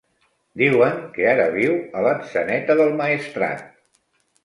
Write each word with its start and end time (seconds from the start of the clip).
Diuen 0.61 0.97
que 1.17 1.27
ara 1.35 1.45
viu 1.57 1.77
a 1.77 2.03
Atzeneta 2.15 2.81
del 2.83 2.93
Maestrat. 3.05 3.67